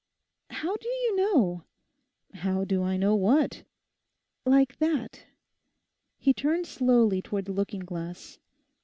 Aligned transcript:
'How 0.49 0.75
do 0.77 0.87
you 0.89 1.15
know?' 1.15 1.63
'How 2.33 2.65
do 2.65 2.81
I 2.81 2.97
know 2.97 3.13
what?' 3.15 3.61
'"Like 4.47 4.77
that"?' 4.79 5.25
He 6.17 6.33
turned 6.33 6.65
slowly 6.65 7.21
towards 7.21 7.45
the 7.45 7.51
looking 7.53 7.81
glass. 7.81 8.39